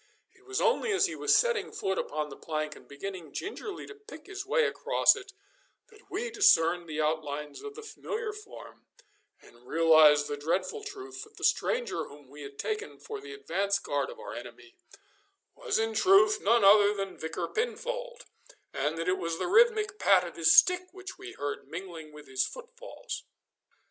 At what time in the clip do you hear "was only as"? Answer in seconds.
0.47-1.05